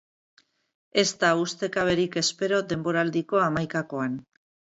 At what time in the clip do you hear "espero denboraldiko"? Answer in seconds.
2.23-3.45